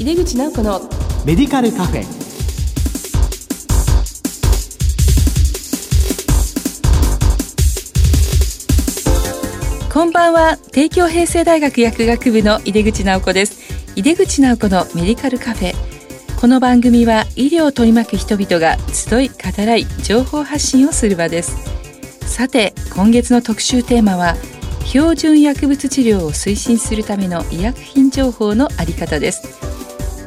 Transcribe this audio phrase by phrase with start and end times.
[0.00, 0.80] 井出口直子の
[1.24, 2.04] メディカルカフェ。
[9.92, 10.56] こんばんは。
[10.70, 13.58] 帝京平成大学薬学部の井出口直子です。
[13.96, 15.74] 井出口直子のメディカルカフェ。
[16.40, 21.56] この番組は医療を取り巻く人々が集い語らい情報発信をする場です。
[22.20, 24.36] さて今月の特集テーマは
[24.84, 29.58] 標準薬物治療を推進するための医薬品情報のあり方です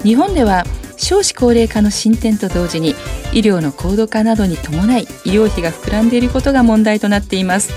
[0.04, 0.64] 日本では
[0.98, 2.92] 少子高齢化の進展と同時に
[3.34, 7.72] 医療の高度化などに伴い医療費が膨らんでいることが問題となっています。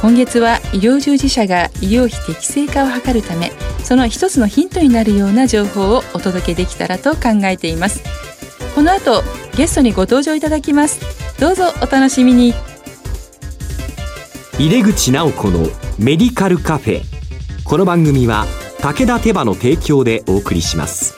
[0.00, 3.50] 今月は医療従事者が医療費適正化を図るため
[3.82, 8.02] その一つのヒントになるような情報をお届けできたらと考えています。
[8.74, 9.24] この後
[9.56, 11.00] ゲストにご登場いただきます。
[11.40, 12.54] どうぞお楽しみに。
[14.58, 15.66] 入れ口直子の
[15.98, 17.02] メディカルカフェ。
[17.64, 18.46] この番組は
[18.80, 21.17] 武田手羽の提供でお送りします。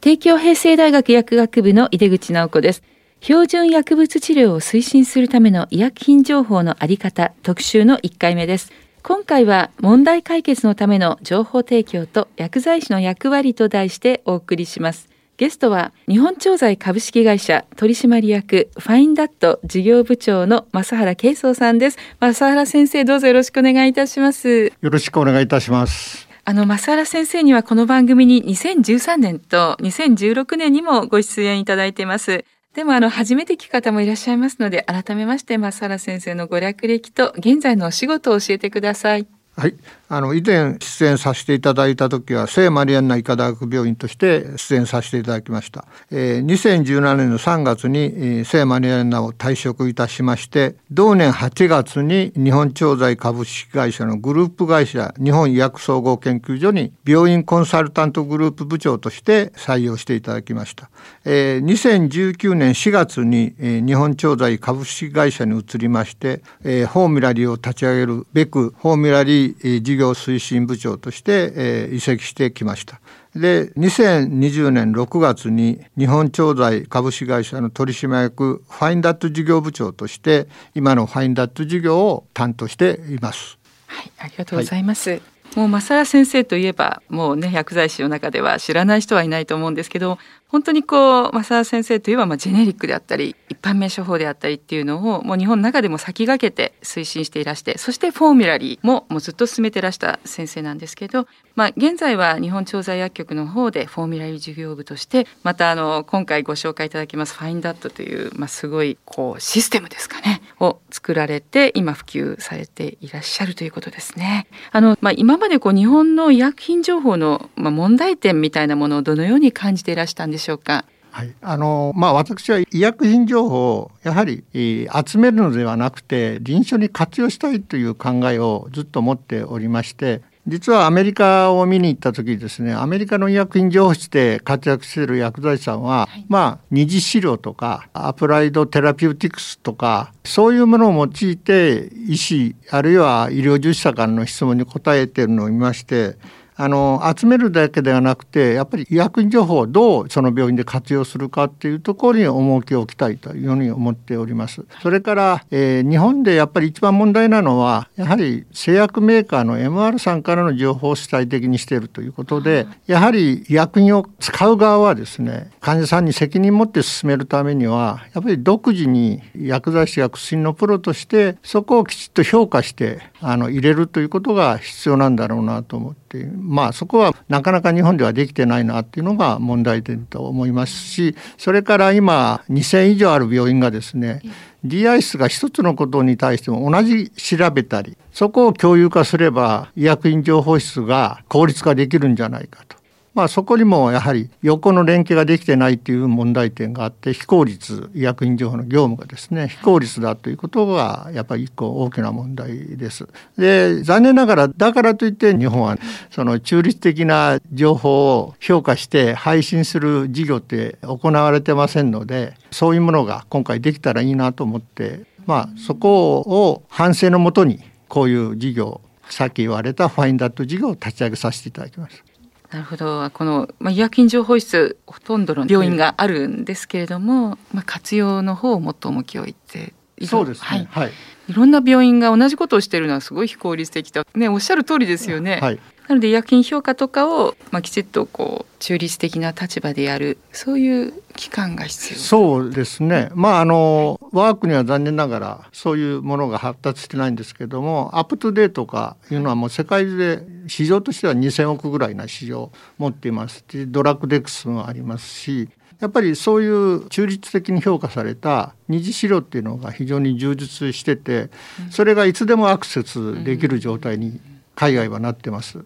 [0.00, 2.82] 帝京平成大学薬学部の井出口直子です。
[3.20, 8.70] 標準薬物治療を推進するための医薬品情報のあり方特集の1回目です。
[9.02, 15.08] 今回は問題解決のための情報提供と薬剤師の役割と題してお送りします。
[15.36, 21.98] ゲストは日本調剤株式会社取締役ファインダット事業部長の正原慶宗さんです。
[22.20, 24.72] 正原先生どうぞよろしくお願いいたします。
[24.80, 26.25] よろしくお願いいたします。
[26.48, 32.44] あの、増原先生にはこの番組に2013年と2016年にもご出演いただいています。
[32.72, 39.26] でもあの、初めて聞く方もいらっしゃいますので、改めまして、増原先生のご略歴と現在のお仕事を教えてください。
[39.58, 39.74] はい、
[40.10, 60.90] あの以前出演させていただいた時は聖マリアンナ医科大学病院として出演させていただきました、えー、2017年の3月に、えー、聖マリアンナを退職いたしまして同年8月に日本調剤株式会社のグループ会社日本医薬総合研究所に病院コンサルタントグループ部長として採用していただきました、
[61.24, 73.00] えー、2019年4月に、えー、日本調剤株式会社に移りまして、えー、フォーミュラリーを立ち上げるべくフォーミュラリー事業推進部長として、え移籍してきました。
[73.34, 83.58] で2020年6月に日本調剤株式会社の取締役ファインダット事業部長として今のファインダット事業を担当しています。
[83.86, 85.10] はい、ありがとうございます。
[85.10, 85.22] はい
[85.54, 90.18] もう正原先生といえばもうね薬剤師の中では知らない人はいないと思うんですけど
[90.48, 101.26] 本当にこう正原先生といえばまあジェネリックであったり一般名処方であったりっていうのをもう日本の中でも先駆けて推進していらしてそしてフォーミュラリーももうずっと進めてらした先生なんですけど、
[101.56, 114.46] まあ、現在は日本調剤薬局の方でフォーミュラリー事業部としてまたあの今回ご紹介いただきますファインダットという、まあ、すごいこうシステムですかねを作られて今普及されていらっしゃるということですね。
[114.72, 120.84] あのまあ、今までこう日本の医薬品情報の、まあ、問題点みたいなものをどのように感じていらしたんでしょうか？
[121.10, 146.18] はい、あのまあ私は医薬品情報をやはり集めるのではなくて臨床に活用したいという考えをずっと持っておりまして実はアメリカを見に行った時ですねアメリカの医薬品情報室で活躍している薬剤師さんは、はい、まあ二次資料とか Applied Therapeutics とかそういうものを用いて医師あるいは医療従事者からの質問に答えているのを見まして
[146.58, 154.64] あの集めるだけではなくてやっぱり医薬情報をどうその病院で活用するかっていうところに重きを置きたいというふうに思っております。
[154.82, 184.22] それから、えー、日本でやっぱり一番問題なのはやはり製薬メーカーの MR さんからの情報を主体的にしているということでやはり医薬品を使う側はですね患者さんに責任を持って進めるためにはやっぱり独自に薬剤師や薬のプロとしてそこをきちっと評価してあの入れるということが必要なんだろうなと思っていますあそこはなかなか日本ではできてないなっていうのが問題点と思いますしそれから今2,000以上ある病院がですね
[184.64, 192.75] DI 室が一つのことに対しても同じ調べたりそこを共有化すれば医薬品情報室が効率化できるんじゃないかと
[193.16, 203.08] まあ、そこにもやはり横の連携ができてないっていう問題点があって非効率医薬品情報の業務がですね非効率だということがやっぱり一個大きな問題です。
[203.38, 205.78] で残念ながらだからといって日本は
[206.10, 222.15] その中立的な情報を評価して配信する事業って行われてませんのでそういうものが今回できたらいいなと思ってまあそこを反省のもとにこういう事業さっき言われたファインダット事業を立ち上げさせていただきました。
[222.50, 223.10] なるほど。
[223.10, 225.94] この、まあ、医薬品情報室ほとんどの病院が。
[225.96, 229.72] あるんですけれども、まあ、活用の方をもっと重きを置いて
[230.04, 230.92] そうですね、はい、はい、
[231.28, 235.40] いろんな病院が同じことをしているのはすごい非効率的と、ね、おっしゃる通りですよね。
[235.42, 235.58] はい、
[235.88, 241.98] なので医薬品評価とかを、まあ、きちっとこう中立的な立場でやるそういう機関が必要。
[241.98, 243.10] そうですね。
[243.14, 255.48] まああの我が国には残念ながらそういうものが発達してないんですけどもアップトゥデーとかいうのはもう世界中で市場としては2,000億ぐらいな市場を持っています DRUGDEX もありますし
[255.80, 261.28] やっぱりそういう中立的に評価された二次資料っていうのが非常に充実してて
[261.70, 264.20] それがいつでもアクセスできる状態に
[264.54, 265.58] 海外はなってます。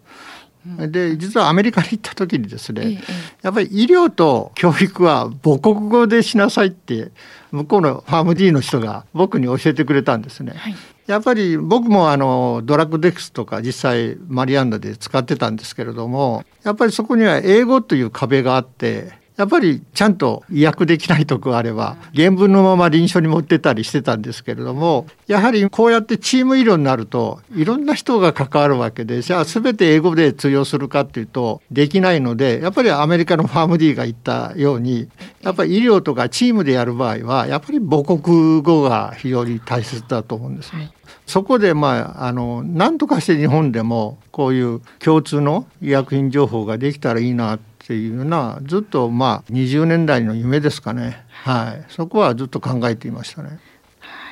[0.65, 3.03] で実はアメリカに行った時にですね、
[3.41, 7.13] やっぱり医療と教育は母国語でしなさいって
[7.51, 10.53] 向こうのファーム D の人が僕に教えてくれたんですね。
[10.55, 10.75] はい、
[11.07, 35.09] やっぱり僕もあのドラッグデックスとか実際マリアンナで使ってたんですけれどもやっぱりそこには英語という壁があってやっぱりちゃんと医薬できないとこあれば原文のまま臨床に持ってたりしてたんですけれどもやはりこうやってチーム医療になるといろんな人が関わるわけでじゃあ全て英語で通用するかっていうとできないのでやっぱりアメリカのファーム D が言ったように
[35.41, 40.93] やっぱり医療とかチームでやる場合はやっぱり母国語が非常に大切だと思うんですね。
[41.27, 47.59] そこでまああの何とかして日本でもこういう共通の医薬品情報ができたらいいな
[47.91, 53.59] っていうのはずっとまあ20年代の夢ですかね、はい、そこはずっと考えていましたね。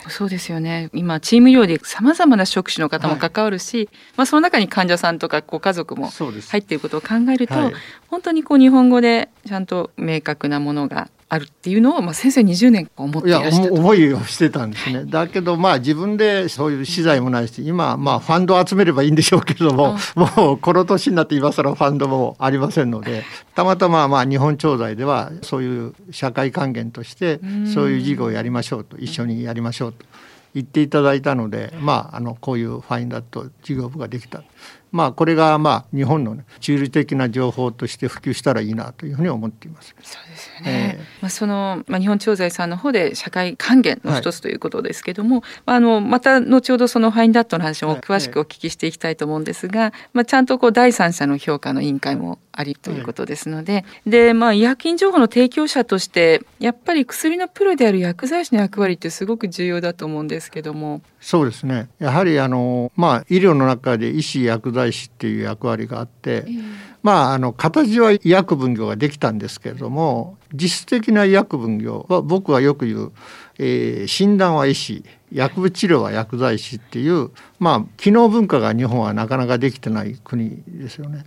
[0.08, 0.90] そうですよね。
[0.92, 7.72] 今チーム医療でさまざまな職種の方も関わるし、はい、まあ、その中に患者さんとかご家族も入っていることを考えると、はい、
[8.06, 15.04] 本当にこう日本語でちゃんと明確なものがあるっていうのを、まあ、先生20年思っていらっしゃる思いをしてたんですね。
[15.04, 27.40] だけどまあ自分でそういう資材もないし今まあファンドを集めればいいんでしょうけどももうこの年になって今更ファンドもありませんので たまたままあ日本調剤ではそういう社会還元として
[27.74, 30.06] そういう事業をやりましょうと一緒にやりましょうと
[30.54, 34.42] 言っていただいたのでまああのこういうファインダット事業部ができた。
[34.90, 39.94] まあ、これがまあ日本の、ね、中立的な情報として普及したらいいなというふうに思っています。
[40.02, 40.98] そうですよね。
[40.98, 61.02] えー、まあそのまあ日本調剤さんの方で社会還元の一つということですけども、はい、あのまた後ほどそのファインダットの話も詳しくお聞きしていきたいと思うんですが、はい、まあちゃんとこう第三者の評価の委員会もありということですので、はい、でまあ医薬品情報の提供者としてやっぱり薬のプロである薬剤師の役割ってすごく重要だと思うんですけども。
[61.20, 61.88] そうですね。
[61.98, 66.62] やはりあのまあ医療の中で医師薬剤師っていう役割があって、えー、
[67.02, 73.12] まああの形は医薬分業ができたんですけれども実質的な医薬分業は僕はよく言う、
[73.58, 81.24] えー、診断は医師薬物治療は薬剤師っていうまあ機能文化が日本はなかなかできてない国ですよね。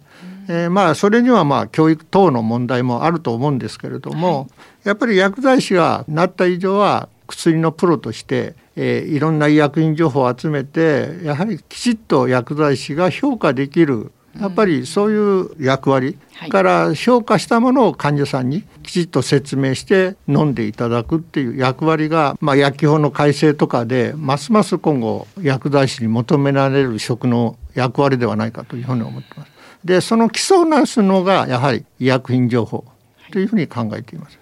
[0.48, 4.48] うん、えー、まあそれにはまあ教育等の問題もあると思うんですけれども、はい、
[4.86, 16.18] やっぱり薬剤師がなった以上は薬のプロとしてえー、いろんな医薬品情報を集めてやはりきちっと薬剤師が評価できるやっぱりそういう役割
[16.50, 29.52] から評価したものを患者さんにきちっと説明して飲んでいただくっていう役割が、まあ、薬機法の改正とかでますます今後薬剤師に求められる職の役割ではないかというふうに思ってます。
[29.84, 32.86] でその基礎をなすのがやはり医薬品情報
[33.34, 34.40] というふうに考えています。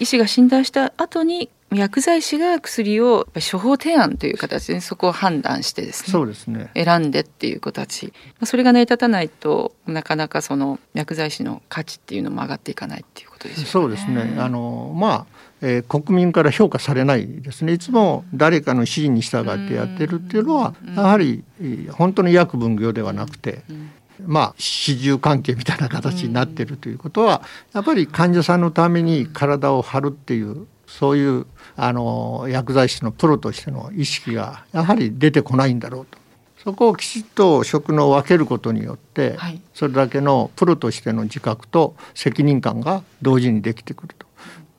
[0.00, 6.70] 医師が診断した後に薬剤師が薬を処方提案という形でそこを判断してですねそうですね。
[6.74, 8.12] 選んでっていう子たち。
[8.42, 13.68] それが成り立たないとなかなかその薬剤師の価値っていうのも上がっていかないっていうことですよね。
[13.70, 14.36] そうですね。
[14.38, 17.72] あのまあえー、国民から評価されないですね。
[17.72, 21.44] いつも誰かの指示に従ってやってるっていうのはやはり
[21.92, 23.62] 本当の薬分業ではなくて
[24.26, 30.66] まあ始終関係みたいな形になってるということはやっぱり患者さんのために体を張るっていう
[30.98, 36.18] そういうあの薬剤師のプロとしての意識がやはり出てこないんだろうと。
[36.62, 44.26] そこをきちっと職能を分けることによって、はい、それだけのプロとしての自覚と責任感が同時にできてくると。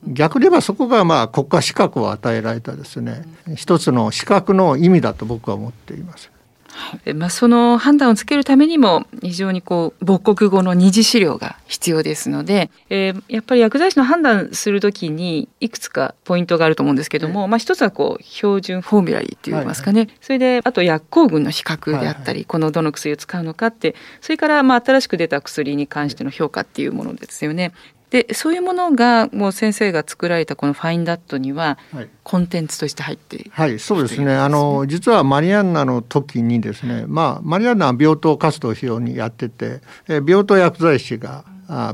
[0.08, 3.24] 逆に言えばそこがまあ国家資格を与えられたですね、
[3.56, 6.31] 一つの資格の意味だと僕は思っています。
[7.16, 20.08] まあ、その判断をつけるためにも非常にこう母国語の二次資料が必要ですので、えー、やっぱり薬剤師の判断するときにいくつかポイントがあると思うんですけども、まあ、一つはこう標準フォーミュラリーって言いますかね、はい。
[20.08, 27.74] はい、それであと薬効群の比較であったり、はいはい、このどの薬を使うのかってそれからまあ新しく出た薬に関しての評価っていうものですよね。
[28.12, 31.78] でそういうものがもう先生が作られたこのファインダットには
[32.24, 34.36] コンテンツとして入ってはい、そうですね。
[34.36, 41.46] あの実はマリアンナの時にですねまあマリアンナは病棟活動費用にやってて病棟薬剤師が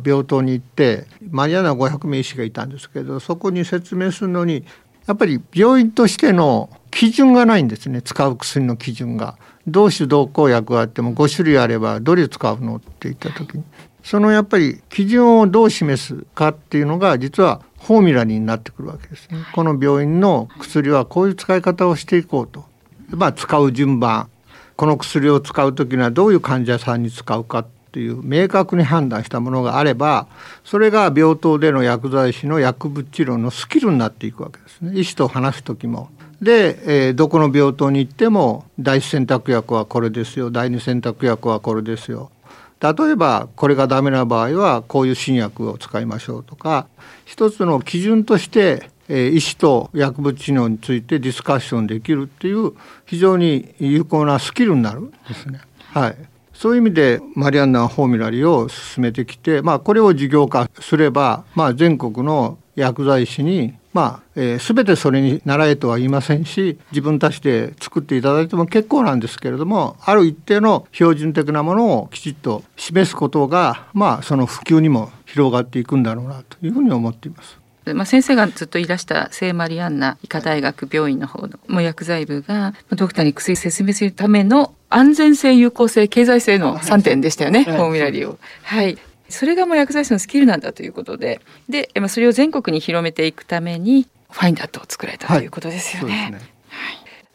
[0.03, 4.65] 病棟に行ってマリアンナ500名医師がいたんですけどそこに説明するのに
[5.05, 8.01] やっぱり病院としての基準がないんですね。
[8.01, 9.37] 使う薬の基準が。
[9.67, 13.63] 同種同効薬があっても5種類あればどれ使うのって言った時に
[14.03, 19.37] そのやっぱり基準をどう示すかっていうのが実はフォーミュラになってくるわけですね。
[19.53, 22.65] この病院の薬はこういう使い方をしていこうと。
[23.09, 24.29] まあ使う順番、
[24.75, 30.27] この薬を使う時にはどういう患者さんに使うかっていう明確に判断したものがあれば、
[30.63, 34.99] それが病棟での薬剤師の薬物治療のスキルになっていくわけですね。
[34.99, 36.09] 医師と話す時も。
[36.41, 42.31] で、えー、どこの病棟に行っても第一選択薬はこれですよ第二選択薬はこれですよ
[42.79, 46.87] 例えばこれがダメな場合はこういう新薬を使いましょうとか
[47.25, 52.73] 一つの基準として医師と薬物治療についてディスカッションできるっていう
[53.05, 55.61] 非常に有効なスキルになるんですね。
[55.93, 56.17] はい、
[56.53, 77.57] そういう意味でマリアンナ・フォーミュラリーを進めてきて、まあ、これを事業化すれば、まあ、全国の薬剤師にまあ、えー、全てそれに習えとは言いませんし自分たちで作っていただいても結構なんですけれどもある一定の標準的なものをきちっと示すことが、まあ、その普及にも広がっていくんだろうなというふうに思っています。
[77.93, 88.37] まあ、先生がずっと言い出した聖マリアンナ医科大学病院の方のもう薬剤部がドクターに薬説明するための安全性有効性経済性の3点でしたよね、はい、フォーミュラリーを。
[88.63, 88.97] はい
[89.29, 96.13] それがもう薬剤師のスキルなんだということでで、まあ、それを全国に広めていくためにファインダットを作られたということですよね。
[96.13, 96.57] はい、ね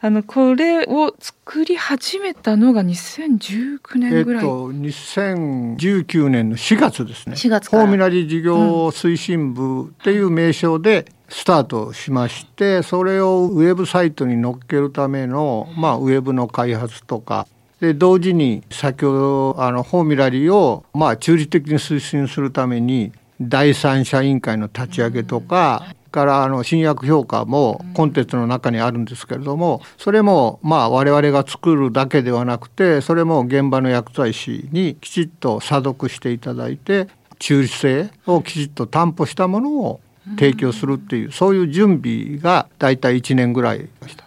[0.04, 4.44] あのこれを作り始めたのが2019年ぐらい。
[4.44, 7.36] えっと2019年の4月ですね。
[7.36, 17.46] 4月フォーミュラリー事業推進部っていう名称でスタートしまして、それをウェブサイトに載っけるためのまあウェブの開発とか
[17.82, 23.10] で同時に先ほどあのフォーミュラリーをまあ中立的に推進するために
[23.40, 37.08] 第三者委員会の立ち上げとか、からあの新薬評価もコンテンツの中にあるんですけれどもそれもまあ我々が作るだけではなくてそれも現場の薬剤師にきちっと査読していただいて
[37.40, 40.00] 中立性をきちっと担保したものを
[40.38, 44.21] 提供するっていうそういう準備が大体1年ぐらいでした。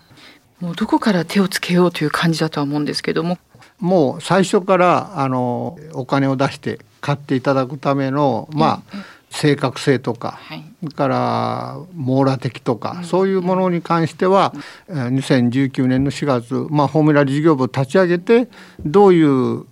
[0.60, 3.38] もうどこから手をつけようという感じだとは思うんですけども。
[3.80, 8.98] もう最初からあのお金を出して買っていただくためのまあ、
[9.36, 14.54] 正確性とか、はい、から網羅的とか、うん、そういうものに関しては、
[14.88, 18.48] うん、2019年の4月、まあ、フォーミュラ事業部を立ち上げて
[18.86, 19.66] どういう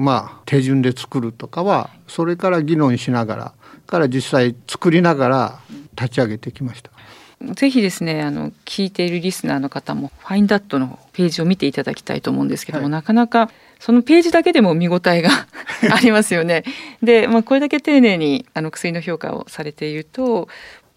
[0.00, 3.52] まあ、手順で作るとかはそれから議論しながら
[3.86, 5.58] から実際作りながら
[5.94, 6.90] 立ち上げてきました。
[7.54, 15.30] ぜひですねあの聞いているリスナーの方もファインダットのページを見ていただきたいと思うんですけども、はい、なかなかそのページだけでも見応えが
[15.92, 16.64] ありますよね。
[17.02, 20.48] で、まあ、これだけ丁寧にあの薬の評価をされていると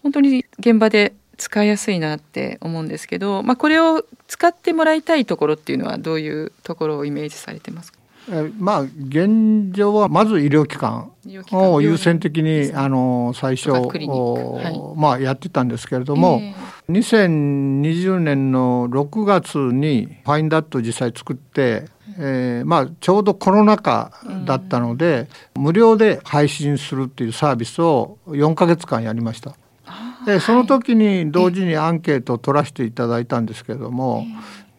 [0.02, 7.98] 本当に現場で使いやすいなって思うんですけど、まあ、これを使ってもらいたいところっていうのはどういうところをイメージされてますか？
[8.58, 11.12] まあ現状はまず医療機関
[11.52, 13.80] を優先的にあの最初、は
[14.96, 21.84] い、まあやってたんですけれども、えー、2020年の6月にファインダット実際作って、
[22.18, 24.10] えー、まあちょうどコロナ禍
[24.44, 29.54] だったので、うん、無料で配信するっていうサービスを4か月間やりました。
[30.26, 34.26] でその時に同時にアンケートを取らせていただいたんですけれども、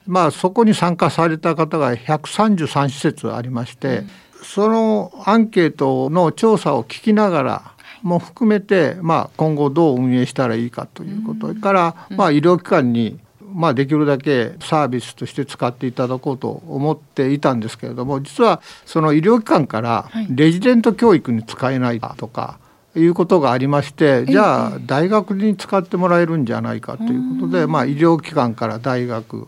[0.07, 4.03] まあ、そこに参加された方が133施設ありまして、
[4.41, 7.71] そのアンケートの調査を聞きながら
[8.01, 13.19] も含めて、まあ、今後どう運営したらいいかということ、それから、まあ、医療機関に
[13.53, 22.59] まあ、できるだけサービスとして使っていただこうと思っていたんですけれども実はその医療機関からレジデント教育に使えないとか
[22.95, 29.47] いうことがありましてじゃあ大学に使ってもらえるんじゃないかということで、まあ、医療機関から大学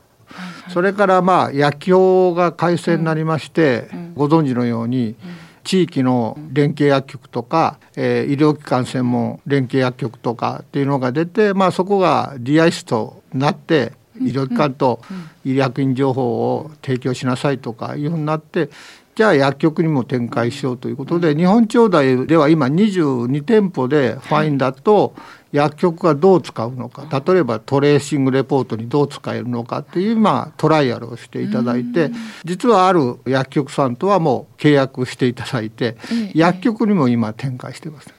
[0.70, 5.16] それからまあ薬局が改正になりまして、ご存知のように、
[5.64, 15.02] 地域の連携薬局とか、えー、医療機関専門連携薬局とかっていうのが出て、まあ、そこが DI スとなって医療機関と
[15.46, 18.70] 医薬品情報を提供しなさいとかいうふうになって
[19.16, 25.14] じゃあ薬局にも展開しようということで日本長大では今22店舗でファインだと
[25.52, 32.12] 薬局がどう使うのか例えばトレーシングレポートにどう使えるのかっていうまあトライアルをしていただいて
[32.46, 35.98] 実はある薬局さんとはもう契約していただいて
[36.34, 38.19] 薬局にも今展開してます。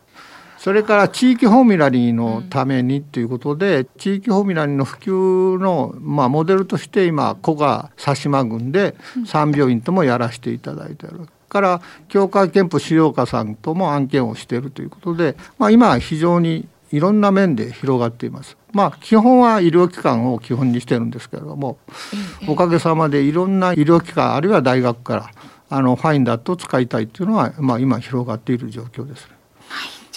[0.61, 11.29] それから地域ホーミラリーのためにということで、地域ホーミラリーの普及の、まあ、モデルとして今古賀佐島郡で3病院ともやらせていただいている。
[11.49, 18.59] から協会憲法資料課さんとも案件をしているということで、まあ、今は非常にいろんな面で広がっています。
[18.73, 21.79] まあ基本は医療機関を基本にしてるんですけれども、
[22.47, 25.31] おかげさまでいろんな医療機関あるいは大学から
[25.71, 29.27] あのファインダットを使いたいというのは、まあ、今広がっている状況です。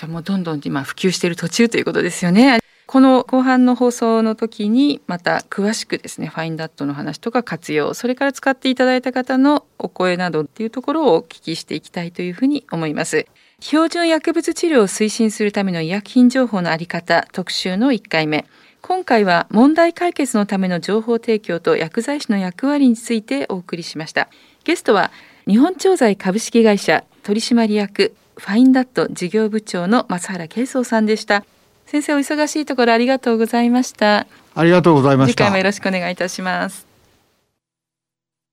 [0.04, 2.60] じゃあもうどんどん今普及している途中ということですよね。
[2.88, 13.28] この後半の放送の時にまた詳しくですねファインダットの話とか活用それから使っていただいた方のお声などっていうところをお聞きしていきたいというふうに思います。
[13.62, 18.46] 標準薬物治療を推進するための医薬品情報のあり方特集の1回目
[18.82, 24.28] 今回は問題解決のための情報提供と薬剤師の役割についてお送りしました
[24.66, 25.12] ゲストは
[25.48, 31.46] 日本調剤株式会社取締役ファインダット事業部長の松原慶宗さんでした。
[31.86, 34.26] 先生お忙しいところありがとうございました。
[34.56, 35.34] ありがとうございました。
[35.34, 36.88] 次回もよろしくお願いいたします。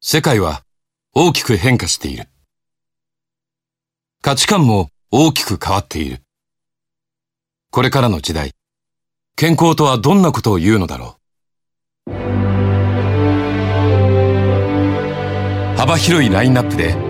[0.01, 0.63] 世界は
[1.15, 2.29] 大きく変化している。
[4.23, 6.21] 価値観も大きく変わっている。
[7.71, 8.53] これからの時代
[9.37, 11.17] 健康とはどんなことを言うのだろ
[12.07, 12.13] う。
[15.79, 17.10] 幅広いラインナップで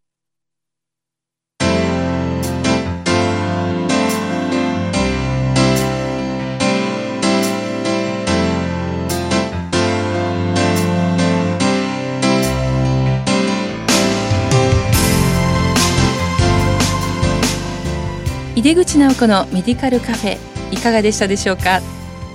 [18.55, 20.37] 井出口直子のメディカルカフェ
[20.71, 21.81] いかがでしたでしょうか？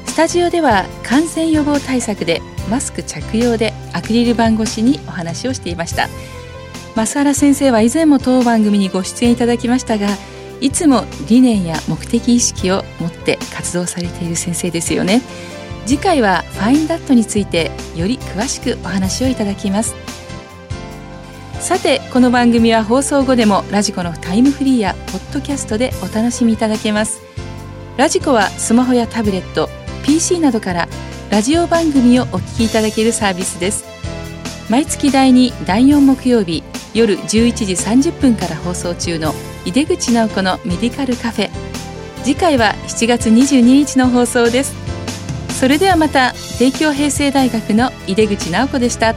[0.06, 6.08] スタジオでは感染予防対策でマスク着用でアクリル板越しにお話をしていました。
[6.94, 10.08] 増原先生は以前も当番組にご出演いただきましたが
[10.62, 15.20] いつも理念や目的意識を持って活動されている先生ですよね。
[15.84, 19.94] 次回はファインダットについてより詳しくお話をいただきます。
[21.66, 27.20] さてこの番組は放送後でもラジコのタイムフリーやポッドキャストでお楽しみいただけます。
[27.96, 29.68] ラジコはスマホやタブレット
[30.04, 30.88] PC などから
[31.28, 33.84] ラジオ番組をお聞きいただけるサービスです。
[34.70, 36.62] 毎月第2第4木曜日
[36.94, 41.50] 夜11時30分から放送中の井出口直子のメディカルカフェ。
[42.22, 44.72] 次回は7月22日の放送です。
[45.58, 49.16] それではまた帝京平成大学の井出口直子でした。